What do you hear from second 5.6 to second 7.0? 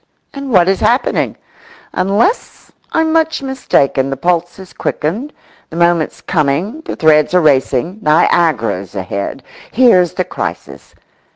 the moment's coming, the